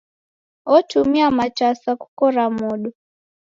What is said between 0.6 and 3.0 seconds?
Otumia matasa kukora modo.